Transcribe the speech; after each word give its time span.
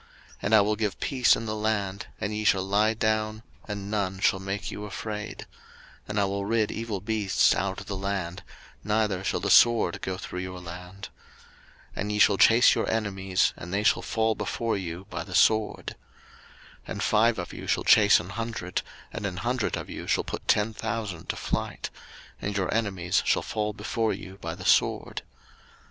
03:026:006 0.00 0.04
And 0.42 0.54
I 0.54 0.60
will 0.60 0.76
give 0.76 1.00
peace 1.00 1.36
in 1.36 1.46
the 1.46 1.56
land, 1.56 2.06
and 2.20 2.34
ye 2.34 2.44
shall 2.44 2.62
lie 2.64 2.92
down, 2.92 3.42
and 3.66 3.90
none 3.90 4.20
shall 4.20 4.38
make 4.38 4.70
you 4.70 4.84
afraid: 4.84 5.46
and 6.06 6.20
I 6.20 6.26
will 6.26 6.44
rid 6.44 6.70
evil 6.70 7.00
beasts 7.00 7.54
out 7.54 7.80
of 7.80 7.86
the 7.86 7.96
land, 7.96 8.42
neither 8.84 9.24
shall 9.24 9.40
the 9.40 9.48
sword 9.48 10.02
go 10.02 10.18
through 10.18 10.40
your 10.40 10.60
land. 10.60 11.08
03:026:007 11.94 12.00
And 12.00 12.12
ye 12.12 12.18
shall 12.18 12.36
chase 12.36 12.74
your 12.74 12.90
enemies, 12.90 13.54
and 13.56 13.72
they 13.72 13.82
shall 13.82 14.02
fall 14.02 14.34
before 14.34 14.76
you 14.76 15.06
by 15.08 15.24
the 15.24 15.34
sword. 15.34 15.96
03:026:008 16.84 16.88
And 16.88 17.02
five 17.02 17.38
of 17.38 17.52
you 17.54 17.66
shall 17.66 17.84
chase 17.84 18.20
an 18.20 18.28
hundred, 18.28 18.82
and 19.14 19.24
an 19.24 19.38
hundred 19.38 19.78
of 19.78 19.88
you 19.88 20.06
shall 20.06 20.24
put 20.24 20.46
ten 20.46 20.74
thousand 20.74 21.30
to 21.30 21.36
flight: 21.36 21.88
and 22.42 22.54
your 22.54 22.70
enemies 22.74 23.22
shall 23.24 23.40
fall 23.40 23.72
before 23.72 24.12
you 24.12 24.36
by 24.42 24.54
the 24.54 24.66
sword. 24.66 25.22